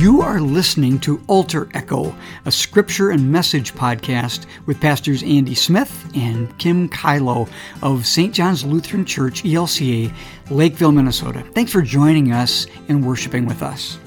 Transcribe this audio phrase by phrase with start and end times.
[0.00, 2.16] You are listening to Altar Echo,
[2.46, 7.50] a scripture and message podcast with Pastors Andy Smith and Kim Kylo
[7.82, 8.32] of St.
[8.32, 10.10] John's Lutheran Church, ELCA,
[10.48, 11.44] Lakeville, Minnesota.
[11.54, 13.98] Thanks for joining us and worshiping with us.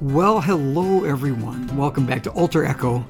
[0.00, 1.76] Well, hello, everyone.
[1.76, 3.04] Welcome back to Altar Echo,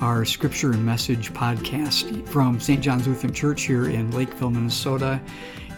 [0.00, 2.80] our scripture and message podcast from St.
[2.80, 5.20] John's Lutheran Church here in Lakeville, Minnesota.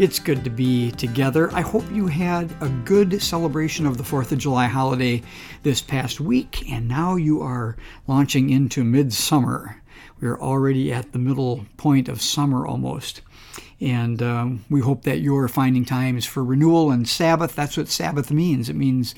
[0.00, 1.52] It's good to be together.
[1.52, 5.20] I hope you had a good celebration of the 4th of July holiday
[5.62, 7.76] this past week, and now you are
[8.06, 9.82] launching into midsummer.
[10.18, 13.20] We're already at the middle point of summer almost.
[13.78, 17.54] And um, we hope that you're finding times for renewal and Sabbath.
[17.54, 18.70] That's what Sabbath means.
[18.70, 19.14] It means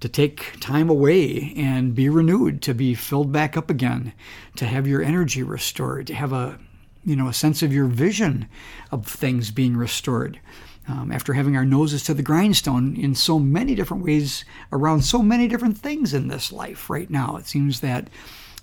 [0.00, 4.12] to take time away and be renewed, to be filled back up again,
[4.56, 6.58] to have your energy restored, to have a
[7.04, 8.48] you know, a sense of your vision
[8.90, 10.40] of things being restored.
[10.88, 15.22] Um, after having our noses to the grindstone in so many different ways around so
[15.22, 18.08] many different things in this life right now, it seems that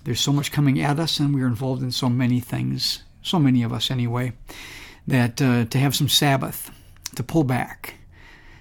[0.02, 3.62] there's so much coming at us and we're involved in so many things, so many
[3.62, 4.32] of us anyway,
[5.06, 6.72] that uh, to have some Sabbath,
[7.14, 7.94] to pull back,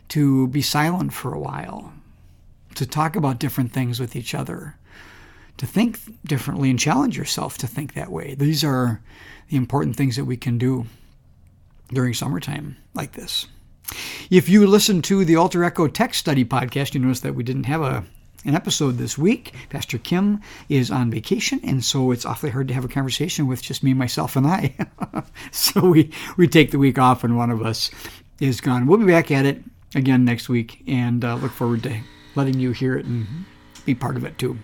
[0.10, 1.92] to be silent for a while,
[2.76, 4.76] to talk about different things with each other,
[5.58, 8.36] to think differently and challenge yourself to think that way.
[8.36, 9.02] These are
[9.50, 10.86] the important things that we can do
[11.90, 13.48] during summertime like this.
[14.30, 17.66] If you listen to the Altar Echo Text Study podcast, you notice that we didn't
[17.66, 18.04] have a
[18.46, 19.54] an episode this week.
[19.70, 23.62] Pastor Kim is on vacation, and so it's awfully hard to have a conversation with
[23.62, 24.76] just me, myself, and I.
[25.52, 27.90] so we, we take the week off, and one of us
[28.40, 28.86] is gone.
[28.86, 29.64] We'll be back at it
[29.96, 32.00] again next week, and uh, look forward to
[32.36, 33.26] letting you hear it and
[33.86, 34.60] be part of it too.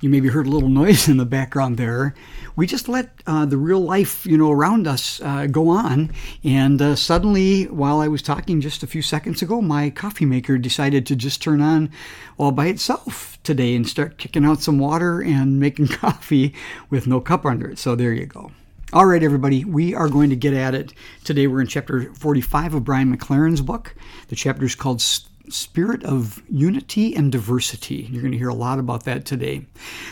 [0.00, 2.14] You maybe heard a little noise in the background there.
[2.56, 6.12] We just let uh, the real life, you know, around us uh, go on,
[6.42, 10.58] and uh, suddenly, while I was talking just a few seconds ago, my coffee maker
[10.58, 11.90] decided to just turn on
[12.36, 16.54] all by itself today and start kicking out some water and making coffee
[16.90, 17.78] with no cup under it.
[17.78, 18.50] So there you go.
[18.90, 20.94] All right, everybody, we are going to get at it.
[21.22, 23.94] Today we're in chapter 45 of Brian McLaren's book.
[24.28, 25.02] The chapter is called
[25.52, 28.08] spirit of unity and diversity.
[28.10, 29.66] You're going to hear a lot about that today.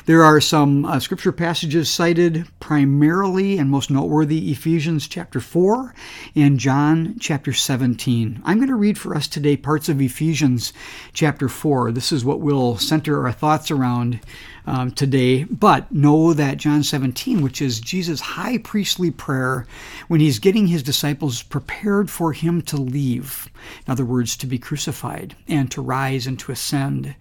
[0.07, 5.95] There are some uh, scripture passages cited primarily and most noteworthy Ephesians chapter 4
[6.35, 8.43] and John chapter 17.
[8.45, 10.73] I'm going to read for us today parts of Ephesians
[11.13, 11.93] chapter 4.
[11.93, 14.21] This is what we'll center our thoughts around
[14.67, 15.45] um, today.
[15.45, 19.67] But know that John 17, which is Jesus' high priestly prayer
[20.09, 23.49] when he's getting his disciples prepared for him to leave,
[23.87, 27.15] in other words, to be crucified and to rise and to ascend.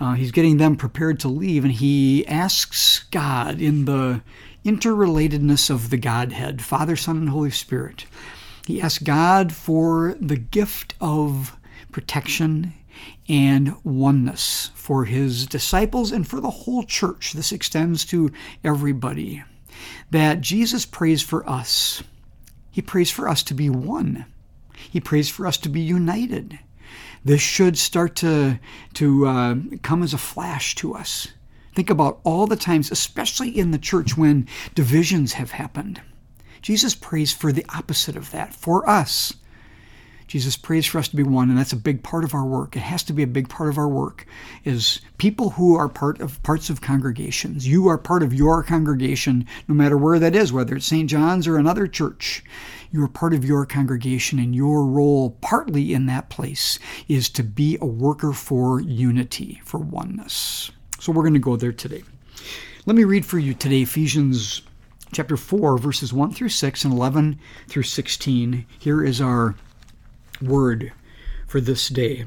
[0.00, 4.22] Uh, he's getting them prepared to leave, and he asks God in the
[4.64, 8.06] interrelatedness of the Godhead, Father, Son, and Holy Spirit.
[8.66, 11.56] He asks God for the gift of
[11.92, 12.72] protection
[13.28, 17.32] and oneness for his disciples and for the whole church.
[17.32, 18.30] This extends to
[18.62, 19.42] everybody.
[20.10, 22.02] That Jesus prays for us.
[22.70, 24.26] He prays for us to be one.
[24.90, 26.58] He prays for us to be united.
[27.24, 28.58] This should start to,
[28.94, 31.28] to uh, come as a flash to us.
[31.74, 36.00] Think about all the times, especially in the church, when divisions have happened.
[36.62, 39.34] Jesus prays for the opposite of that, for us
[40.26, 42.76] Jesus prays for us to be one, and that's a big part of our work.
[42.76, 44.26] It has to be a big part of our work.
[44.64, 47.68] Is people who are part of parts of congregations.
[47.68, 51.08] You are part of your congregation, no matter where that is, whether it's St.
[51.08, 52.42] John's or another church.
[52.90, 57.42] You are part of your congregation, and your role, partly in that place, is to
[57.42, 60.70] be a worker for unity, for oneness.
[61.00, 62.02] So we're going to go there today.
[62.86, 64.62] Let me read for you today Ephesians
[65.12, 68.66] chapter 4, verses 1 through 6 and 11 through 16.
[68.78, 69.54] Here is our
[70.46, 70.92] word
[71.46, 72.26] for this day.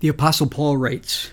[0.00, 1.32] The Apostle Paul writes,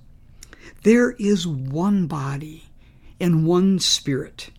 [0.83, 2.63] There is one body
[3.19, 4.49] and one spirit,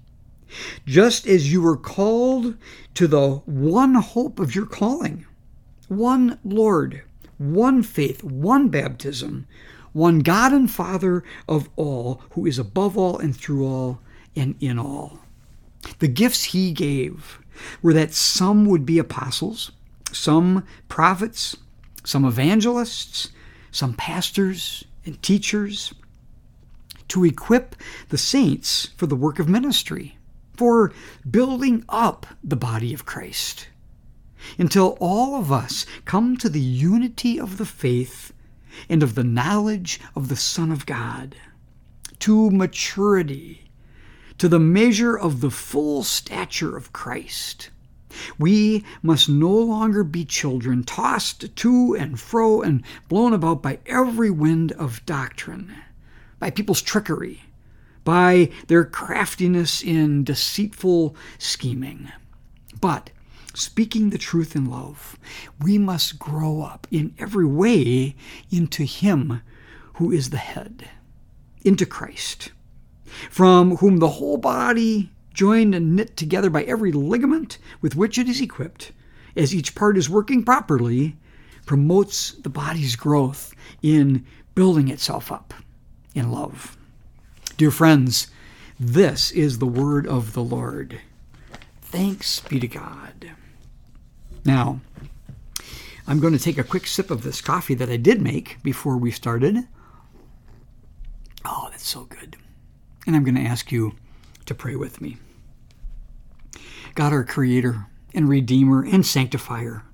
[0.87, 2.57] just as you were called
[2.95, 5.27] to the one hope of your calling
[5.89, 7.03] one Lord,
[7.39, 9.47] one faith, one baptism,
[9.93, 14.01] one God and Father of all, who is above all and through all
[14.37, 15.19] and in all.
[15.99, 17.41] The gifts he gave
[17.83, 19.73] were that some would be apostles,
[20.13, 21.57] some prophets,
[22.05, 23.31] some evangelists,
[23.71, 25.93] some pastors and teachers,
[27.13, 27.77] to equip
[28.09, 30.17] the saints for the work of ministry,
[30.57, 30.95] for
[31.31, 33.69] building up the body of Christ,
[34.59, 38.33] until all of us come to the unity of the faith
[38.89, 41.37] and of the knowledge of the Son of God,
[42.21, 43.69] to maturity,
[44.39, 47.69] to the measure of the full stature of Christ.
[48.39, 54.31] We must no longer be children tossed to and fro and blown about by every
[54.31, 55.75] wind of doctrine,
[56.43, 57.41] by people's trickery,
[58.03, 62.11] by their craftiness in deceitful scheming.
[62.81, 63.11] But
[63.55, 65.17] speaking the truth in love,
[65.61, 68.17] we must grow up in every way
[68.51, 69.41] into Him
[69.95, 70.91] who is the head,
[71.65, 72.51] into Christ,
[73.31, 78.29] from whom the whole body, joined and knit together by every ligament with which it
[78.29, 78.91] is equipped,
[79.37, 81.17] as each part is working properly,
[81.67, 85.55] promotes the body's growth in building itself up
[86.15, 86.77] in love.
[87.57, 88.29] Dear friends,
[88.79, 91.01] this is the word of the Lord.
[91.81, 93.33] Thanks be to God.
[94.45, 94.81] Now,
[96.07, 98.97] I'm going to take a quick sip of this coffee that I did make before
[98.97, 99.69] we started.
[101.45, 102.37] Oh, that's so good.
[103.07, 103.95] And I'm going to ask you
[104.47, 105.19] to pray with me.
[106.95, 109.85] God, our Creator and Redeemer and Sanctifier,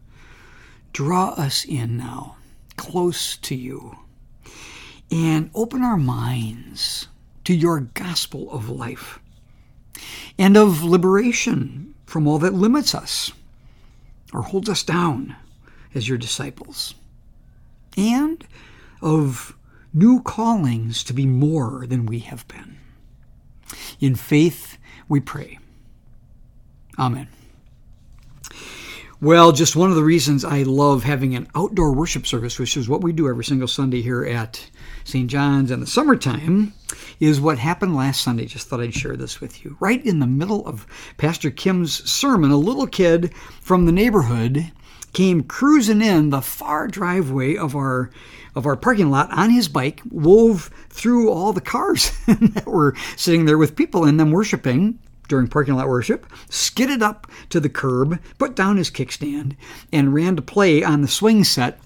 [0.93, 2.37] draw us in now,
[2.77, 3.99] close to you,
[5.11, 7.09] and open our minds
[7.45, 9.21] to your gospel of life
[10.39, 13.33] and of liberation from all that limits us
[14.33, 15.37] or holds us down
[15.95, 16.95] as your disciples,
[17.97, 18.47] and
[19.01, 19.57] of
[19.95, 22.77] new callings to be more than we have been.
[24.01, 24.79] In faith,
[25.09, 25.59] we pray.
[26.99, 27.29] Amen.
[29.21, 32.89] Well, just one of the reasons I love having an outdoor worship service, which is
[32.89, 34.71] what we do every single Sunday here at
[35.09, 35.31] St.
[35.31, 36.75] John's in the summertime,
[37.19, 38.45] is what happened last Sunday.
[38.45, 39.79] Just thought I'd share this with you.
[39.81, 43.33] Right in the middle of Pastor Kim's sermon, a little kid
[43.63, 44.71] from the neighborhood
[45.15, 48.11] came cruising in the far driveway of our
[48.55, 53.47] of our parking lot on his bike, wove through all the cars that were sitting
[53.47, 58.21] there with people in them worshiping during parking lot worship, skidded up to the curb,
[58.37, 59.57] put down his kickstand,
[59.91, 61.79] and ran to play on the swing set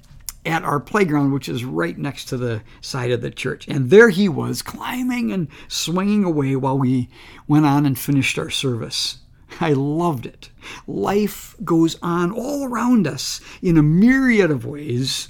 [0.45, 3.69] at our playground, which is right next to the side of the church.
[3.69, 7.09] And there he was, climbing and swinging away while we
[7.47, 9.19] went on and finished our service.
[9.61, 10.51] I loved it.
[10.87, 15.29] Life goes on all around us in a myriad of ways.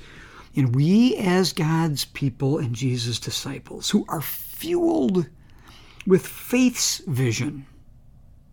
[0.55, 5.27] And we, as God's people and Jesus' disciples, who are fueled
[6.07, 7.67] with faith's vision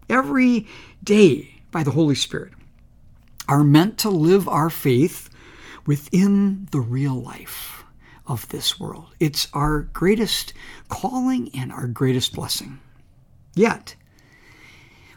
[0.09, 0.67] every
[1.03, 2.53] day by the Holy Spirit,
[3.47, 5.29] are meant to live our faith
[5.89, 7.83] within the real life
[8.27, 9.07] of this world.
[9.19, 10.53] It's our greatest
[10.88, 12.80] calling and our greatest blessing.
[13.56, 13.95] Yet,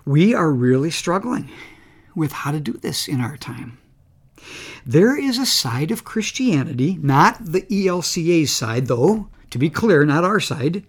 [0.06, 1.50] we are really struggling
[2.14, 3.76] with how to do this in our time.
[4.86, 10.24] There is a side of Christianity, not the ELCA side, though, to be clear, not
[10.24, 10.86] our side,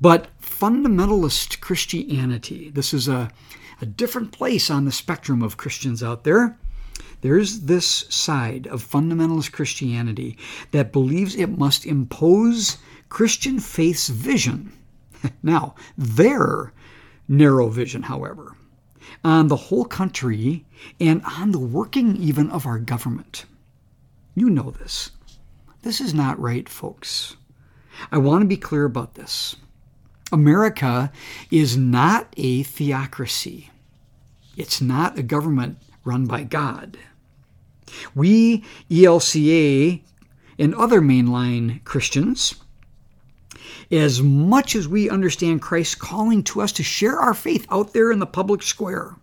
[0.00, 2.68] but fundamentalist Christianity.
[2.68, 3.30] This is a,
[3.80, 6.58] a different place on the spectrum of Christians out there.
[7.24, 10.36] There's this side of fundamentalist Christianity
[10.72, 12.76] that believes it must impose
[13.08, 14.74] Christian faith's vision.
[15.42, 16.74] now, their
[17.26, 18.54] narrow vision, however,
[19.24, 20.66] on the whole country
[21.00, 23.46] and on the working even of our government.
[24.34, 25.10] You know this.
[25.80, 27.36] This is not right, folks.
[28.12, 29.56] I want to be clear about this.
[30.30, 31.10] America
[31.50, 33.70] is not a theocracy.
[34.58, 36.98] It's not a government run by God.
[38.14, 40.02] We, ELCA,
[40.58, 42.54] and other mainline Christians,
[43.90, 48.10] as much as we understand Christ's calling to us to share our faith out there
[48.10, 49.16] in the public square,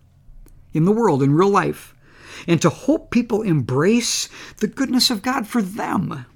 [0.72, 1.94] in the world, in real life,
[2.46, 4.28] and to hope people embrace
[4.58, 6.26] the goodness of God for them,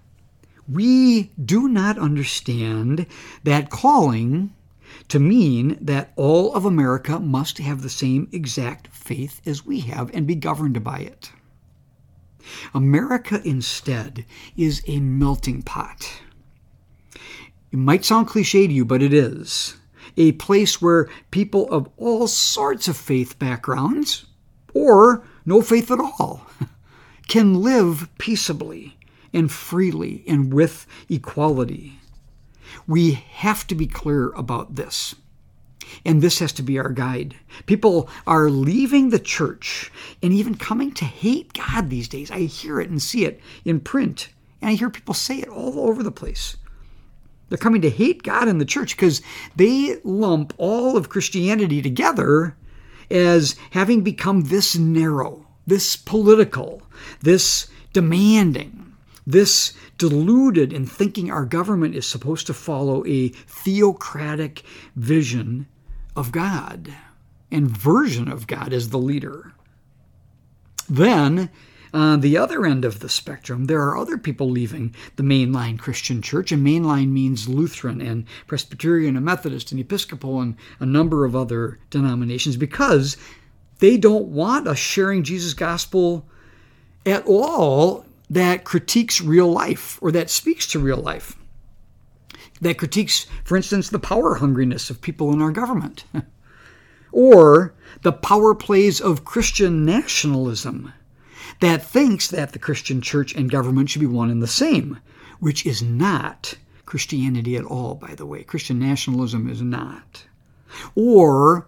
[0.68, 3.06] we do not understand
[3.45, 4.52] that calling
[5.09, 10.12] to mean that all of America must have the same exact faith as we have
[10.14, 11.30] and be governed by it.
[12.75, 14.25] America instead
[14.57, 16.21] is a melting pot.
[17.73, 19.76] It might sound cliche to you, but it is.
[20.17, 24.25] a place where people of all sorts of faith backgrounds,
[24.73, 26.47] or no faith at all,
[27.29, 28.97] can live peaceably
[29.33, 31.99] and freely and with equality.
[32.87, 35.15] We have to be clear about this.
[36.05, 37.35] And this has to be our guide.
[37.66, 39.90] People are leaving the church
[40.23, 42.31] and even coming to hate God these days.
[42.31, 44.28] I hear it and see it in print,
[44.61, 46.57] and I hear people say it all over the place.
[47.49, 49.23] They're coming to hate God and the church because
[49.55, 52.57] they lump all of Christianity together
[53.11, 56.83] as having become this narrow, this political,
[57.21, 58.93] this demanding,
[59.26, 64.62] this deluded in thinking our government is supposed to follow a theocratic
[64.97, 65.66] vision
[66.16, 66.94] of God
[67.50, 69.52] and version of God as the leader.
[70.88, 71.50] Then,
[71.92, 76.20] on the other end of the spectrum, there are other people leaving the mainline Christian
[76.20, 81.37] church, and mainline means Lutheran and Presbyterian and Methodist and Episcopal and a number of
[81.37, 83.16] other denominations because
[83.78, 86.26] they don't want us sharing Jesus' gospel
[87.04, 91.37] at all that critiques real life or that speaks to real life.
[92.60, 96.04] That critiques, for instance, the power hungriness of people in our government,
[97.12, 100.92] or the power plays of Christian nationalism
[101.60, 104.98] that thinks that the Christian church and government should be one and the same,
[105.40, 108.42] which is not Christianity at all, by the way.
[108.42, 110.25] Christian nationalism is not.
[110.94, 111.66] Or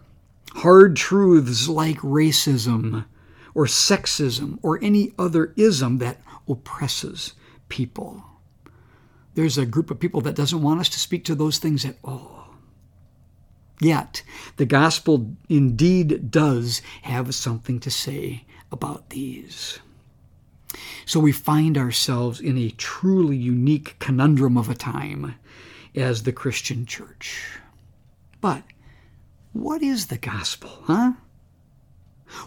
[0.55, 3.05] hard truths like racism
[3.55, 7.33] or sexism or any other ism that oppresses
[7.69, 8.25] people.
[9.39, 11.95] There's a group of people that doesn't want us to speak to those things at
[12.03, 12.57] all.
[13.81, 14.25] Yet,
[14.57, 19.79] the gospel indeed does have something to say about these.
[21.07, 25.37] So we find ourselves in a truly unique conundrum of a time
[25.95, 27.61] as the Christian church.
[28.41, 28.65] But
[29.53, 31.13] what is the gospel, huh?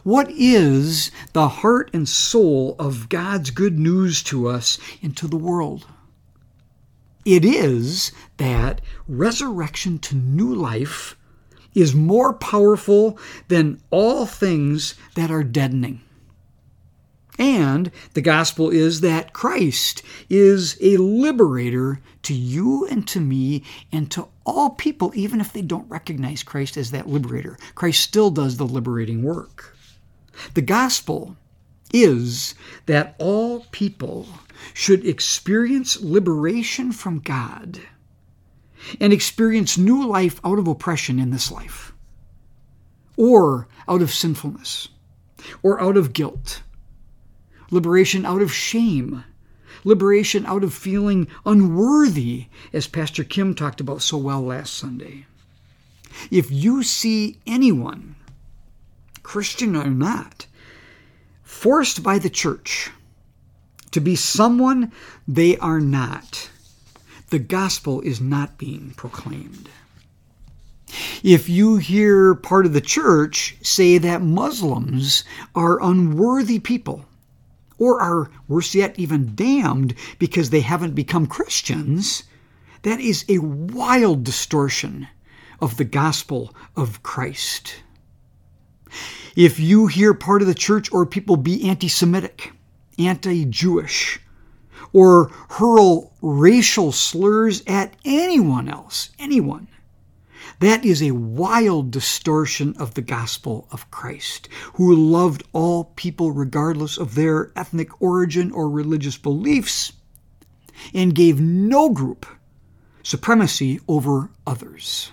[0.03, 5.37] What is the heart and soul of God's good news to us and to the
[5.37, 5.85] world?
[7.25, 11.15] It is that resurrection to new life
[11.73, 16.01] is more powerful than all things that are deadening.
[17.39, 24.11] And the gospel is that Christ is a liberator to you and to me and
[24.11, 27.57] to all people, even if they don't recognize Christ as that liberator.
[27.73, 29.75] Christ still does the liberating work.
[30.53, 31.35] The gospel
[31.93, 32.55] is
[32.85, 34.27] that all people
[34.73, 37.81] should experience liberation from God
[38.99, 41.93] and experience new life out of oppression in this life,
[43.17, 44.87] or out of sinfulness,
[45.61, 46.61] or out of guilt
[47.71, 49.23] liberation out of shame,
[49.83, 55.25] liberation out of feeling unworthy, as Pastor Kim talked about so well last Sunday.
[56.29, 58.15] If you see anyone,
[59.23, 60.45] Christian or not,
[61.51, 62.89] forced by the church
[63.91, 64.91] to be someone
[65.27, 66.49] they are not,
[67.29, 69.69] the gospel is not being proclaimed.
[71.21, 77.05] If you hear part of the church say that Muslims are unworthy people,
[77.77, 82.23] or are, worse yet, even damned because they haven't become Christians,
[82.83, 85.07] that is a wild distortion
[85.59, 87.83] of the gospel of Christ.
[89.35, 92.53] If you hear part of the church or people be anti Semitic,
[92.97, 94.19] anti Jewish,
[94.93, 99.67] or hurl racial slurs at anyone else, anyone,
[100.59, 106.97] that is a wild distortion of the gospel of Christ, who loved all people regardless
[106.97, 109.93] of their ethnic origin or religious beliefs,
[110.93, 112.25] and gave no group
[113.03, 115.11] supremacy over others.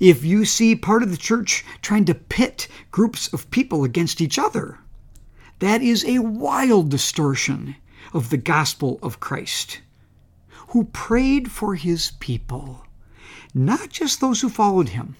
[0.00, 4.38] If you see part of the church trying to pit groups of people against each
[4.38, 4.78] other,
[5.58, 7.76] that is a wild distortion
[8.12, 9.80] of the gospel of Christ,
[10.68, 12.86] who prayed for his people
[13.56, 15.16] not just those who followed him,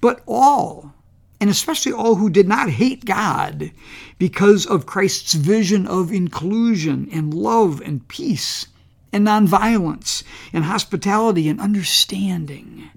[0.00, 0.94] but all,
[1.40, 3.72] and especially all who did not hate God
[4.16, 8.68] because of Christ's vision of inclusion and love and peace
[9.12, 10.22] and nonviolence
[10.52, 12.90] and hospitality and understanding.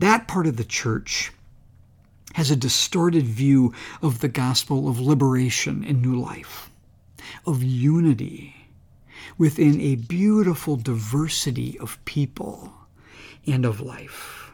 [0.00, 1.30] That part of the church
[2.32, 6.70] has a distorted view of the gospel of liberation and new life,
[7.46, 8.56] of unity
[9.36, 12.72] within a beautiful diversity of people
[13.46, 14.50] and of life.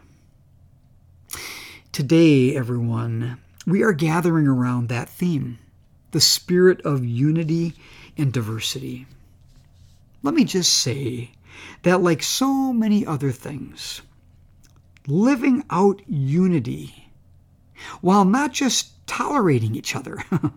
[1.93, 5.59] Today, everyone, we are gathering around that theme
[6.11, 7.75] the spirit of unity
[8.19, 9.07] and diversity.
[10.25, 11.31] Let me just say
[11.83, 14.03] that, like so many other things,
[15.07, 17.11] living out unity
[18.01, 20.23] while not just tolerating each other,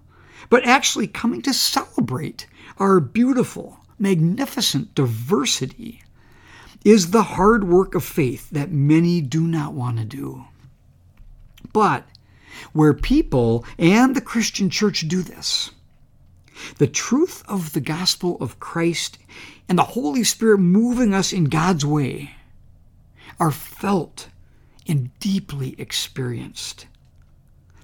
[0.49, 6.01] but actually coming to celebrate our beautiful, magnificent diversity
[6.85, 10.45] is the hard work of faith that many do not want to do.
[11.73, 12.07] But
[12.73, 15.71] where people and the Christian church do this,
[16.77, 19.17] the truth of the gospel of Christ
[19.67, 22.31] and the Holy Spirit moving us in God's way
[23.39, 24.29] are felt
[24.89, 26.87] and deeply experienced.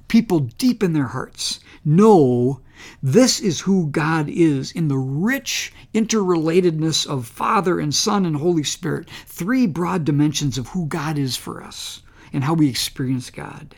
[0.07, 2.61] People deep in their hearts know
[3.01, 8.63] this is who God is in the rich interrelatedness of Father and Son and Holy
[8.63, 12.01] Spirit, three broad dimensions of who God is for us
[12.33, 13.75] and how we experience God.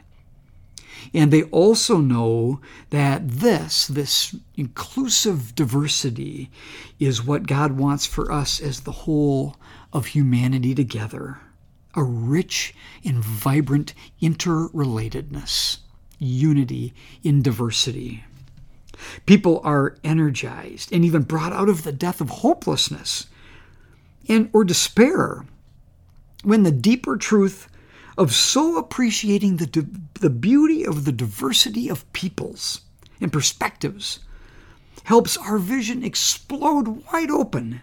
[1.13, 6.49] And they also know that this, this inclusive diversity,
[6.97, 9.57] is what God wants for us as the whole
[9.91, 11.39] of humanity together
[11.97, 12.73] a rich
[13.03, 15.79] and vibrant interrelatedness,
[16.19, 18.23] unity in diversity.
[19.25, 23.27] People are energized and even brought out of the death of hopelessness
[24.29, 25.45] and or despair
[26.43, 27.67] when the deeper truth
[28.17, 32.81] of so appreciating the, the beauty of the diversity of peoples
[33.19, 34.19] and perspectives
[35.03, 37.81] helps our vision explode wide open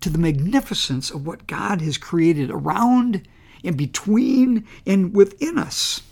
[0.00, 3.26] to the magnificence of what God has created around
[3.64, 6.02] and between and within us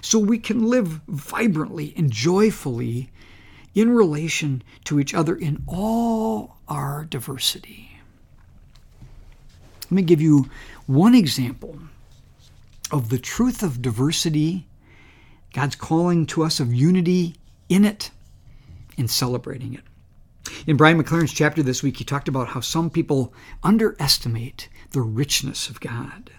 [0.00, 3.10] so we can live vibrantly and joyfully
[3.74, 8.00] in relation to each other in all our diversity.
[9.84, 10.50] Let me give you
[10.86, 11.78] one example
[12.90, 14.66] of the truth of diversity,
[15.54, 17.36] God's calling to us of unity
[17.68, 18.10] in it,
[18.98, 19.84] and celebrating it.
[20.66, 25.68] In Brian McLaren's chapter this week, he talked about how some people underestimate the richness
[25.68, 26.30] of God.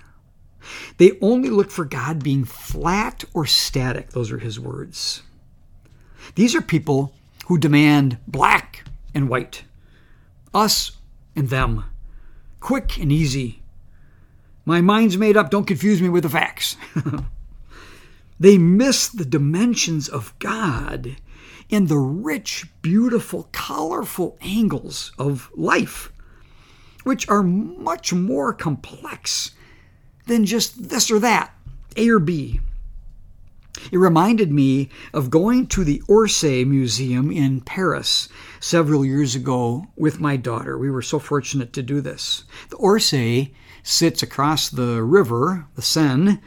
[0.97, 4.11] They only look for God being flat or static.
[4.11, 5.23] Those are his words.
[6.35, 7.13] These are people
[7.47, 9.63] who demand black and white,
[10.53, 10.93] us
[11.35, 11.83] and them,
[12.61, 13.63] quick and easy,
[14.65, 15.49] my mind's made up.
[15.49, 16.77] Don't confuse me with the facts.
[18.39, 21.17] they miss the dimensions of God
[21.73, 26.11] and the rich, beautiful, colorful angles of life,
[27.03, 29.51] which are much more complex
[30.27, 31.51] than just this or that,
[31.97, 32.59] A or B.
[33.91, 40.19] It reminded me of going to the Orsay Museum in Paris several years ago with
[40.19, 40.77] my daughter.
[40.77, 42.43] We were so fortunate to do this.
[42.69, 46.39] The Orsay sits across the river, the Seine,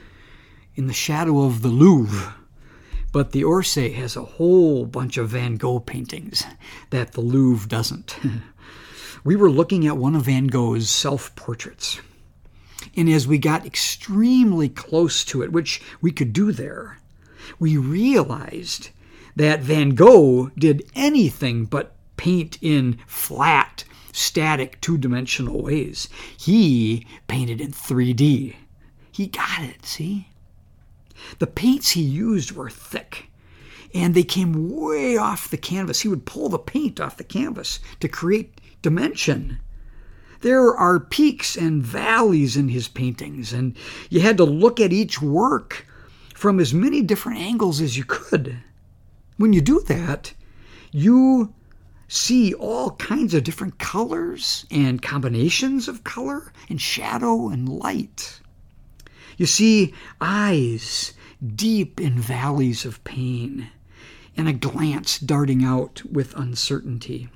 [0.76, 2.34] in the shadow of the Louvre.
[3.16, 6.44] But the Orsay has a whole bunch of Van Gogh paintings
[6.90, 8.14] that the Louvre doesn't.
[9.24, 11.98] we were looking at one of Van Gogh's self portraits.
[12.94, 16.98] And as we got extremely close to it, which we could do there,
[17.58, 18.90] we realized
[19.34, 26.10] that Van Gogh did anything but paint in flat, static, two dimensional ways.
[26.38, 28.56] He painted in 3D.
[29.10, 30.28] He got it, see?
[31.38, 33.30] The paints he used were thick
[33.94, 36.00] and they came way off the canvas.
[36.00, 39.58] He would pull the paint off the canvas to create dimension.
[40.42, 43.76] There are peaks and valleys in his paintings, and
[44.10, 45.86] you had to look at each work
[46.34, 48.58] from as many different angles as you could.
[49.38, 50.34] When you do that,
[50.92, 51.54] you
[52.06, 58.40] see all kinds of different colors and combinations of color and shadow and light.
[59.36, 61.12] You see eyes
[61.44, 63.68] deep in valleys of pain
[64.36, 67.28] and a glance darting out with uncertainty.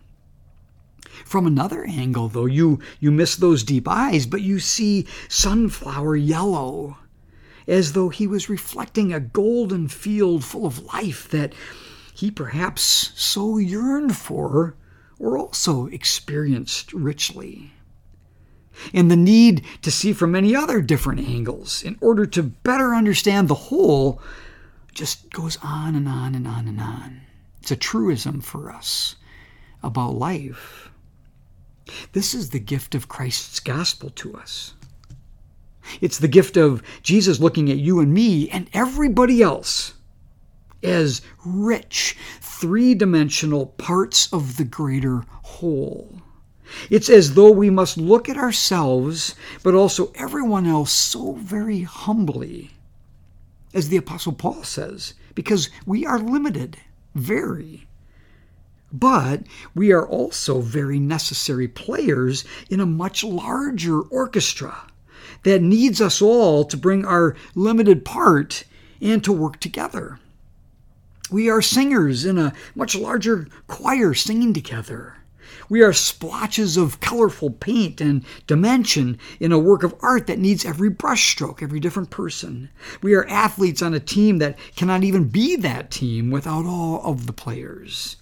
[1.25, 6.99] From another angle, though, you, you miss those deep eyes, but you see sunflower yellow,
[7.67, 11.53] as though he was reflecting a golden field full of life that
[12.15, 14.77] he perhaps so yearned for
[15.19, 17.73] or also experienced richly.
[18.95, 23.49] And the need to see from many other different angles in order to better understand
[23.49, 24.21] the whole
[24.93, 27.21] just goes on and on and on and on.
[27.61, 29.16] It's a truism for us
[29.83, 30.90] about life.
[32.12, 34.75] This is the gift of Christ's gospel to us.
[36.01, 39.95] It's the gift of Jesus looking at you and me and everybody else
[40.83, 46.23] as rich, three dimensional parts of the greater whole.
[46.89, 52.71] It's as though we must look at ourselves, but also everyone else, so very humbly,
[53.75, 56.77] as the Apostle Paul says, because we are limited,
[57.15, 57.87] very.
[58.93, 64.87] But we are also very necessary players in a much larger orchestra
[65.45, 68.65] that needs us all to bring our limited part
[69.01, 70.19] and to work together.
[71.31, 75.20] We are singers in a much larger choir singing together.
[75.69, 80.65] We are splotches of colorful paint and dimension in a work of art that needs
[80.65, 82.71] every brushstroke, every different person.
[83.03, 87.27] We are athletes on a team that cannot even be that team without all of
[87.27, 88.17] the players.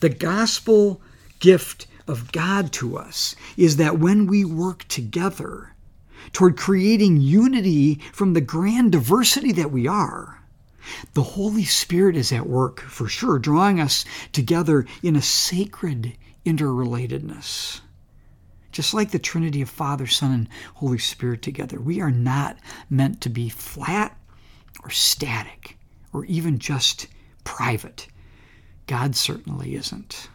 [0.00, 1.00] The gospel
[1.40, 5.74] gift of God to us is that when we work together
[6.32, 10.42] toward creating unity from the grand diversity that we are,
[11.12, 17.80] the Holy Spirit is at work for sure, drawing us together in a sacred interrelatedness.
[18.70, 23.20] Just like the Trinity of Father, Son, and Holy Spirit together, we are not meant
[23.22, 24.16] to be flat
[24.84, 25.76] or static
[26.12, 27.08] or even just
[27.44, 28.06] private.
[28.86, 30.28] God certainly isn't.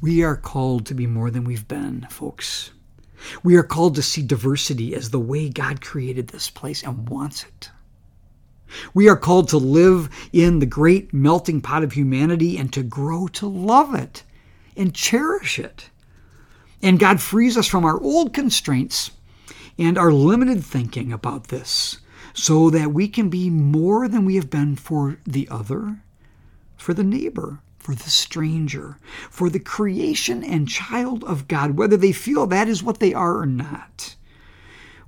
[0.00, 2.70] We are called to be more than we've been, folks.
[3.42, 7.44] We are called to see diversity as the way God created this place and wants
[7.44, 7.70] it.
[8.94, 13.28] We are called to live in the great melting pot of humanity and to grow
[13.28, 14.22] to love it
[14.80, 15.90] and cherish it.
[16.82, 19.10] And God frees us from our old constraints
[19.78, 21.98] and our limited thinking about this
[22.32, 26.00] so that we can be more than we have been for the other,
[26.76, 28.96] for the neighbor, for the stranger,
[29.30, 33.38] for the creation and child of God, whether they feel that is what they are
[33.38, 34.16] or not.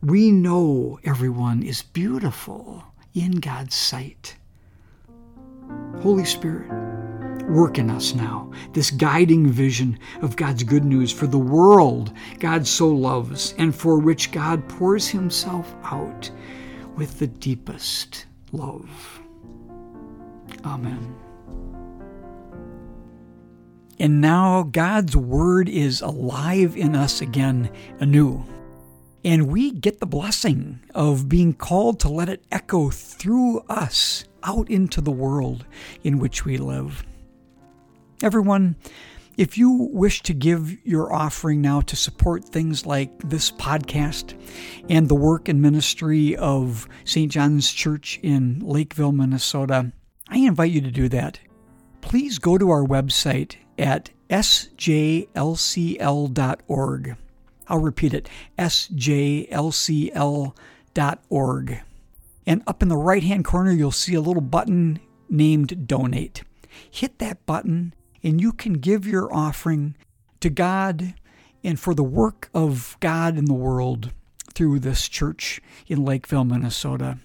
[0.03, 4.37] We know everyone is beautiful in God's sight.
[6.01, 6.92] Holy Spirit,
[7.49, 12.67] work in us now, this guiding vision of God's good news for the world God
[12.67, 16.31] so loves and for which God pours Himself out
[16.97, 19.21] with the deepest love.
[20.65, 21.15] Amen.
[23.99, 28.45] And now God's Word is alive in us again anew.
[29.25, 34.69] And we get the blessing of being called to let it echo through us out
[34.69, 35.65] into the world
[36.03, 37.05] in which we live.
[38.23, 38.77] Everyone,
[39.37, 44.41] if you wish to give your offering now to support things like this podcast
[44.89, 47.33] and the work and ministry of St.
[47.33, 49.91] John's Church in Lakeville, Minnesota,
[50.29, 51.41] I invite you to do that.
[52.01, 55.27] Please go to our website at sjlcl.org.
[57.69, 58.93] I'll repeat it sjlcl.org.
[62.47, 66.45] And up in the right hand corner, you'll see a little button named Donate.
[66.91, 69.97] Hit that button, and you can give your offering
[70.41, 71.15] to God
[71.65, 74.13] and for the work of God in the world
[74.55, 77.19] through this church in Lakeville, Minnesota.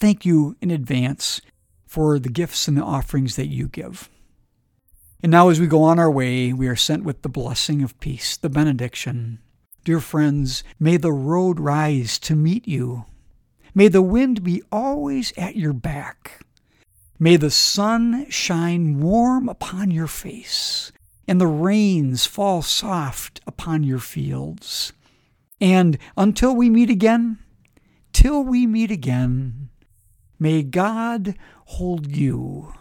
[0.00, 1.40] Thank you in advance
[1.86, 4.10] for the gifts and the offerings that you give.
[5.22, 7.98] And now, as we go on our way, we are sent with the blessing of
[8.00, 9.38] peace, the benediction.
[9.84, 13.06] Dear friends, may the road rise to meet you.
[13.74, 16.45] May the wind be always at your back.
[17.18, 20.92] May the sun shine warm upon your face,
[21.26, 24.92] and the rains fall soft upon your fields.
[25.60, 27.38] And until we meet again,
[28.12, 29.70] till we meet again,
[30.38, 32.74] may God hold you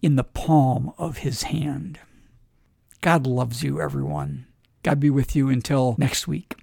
[0.00, 1.98] in the palm of his hand.
[3.00, 4.46] God loves you, everyone.
[4.84, 6.54] God be with you until next week.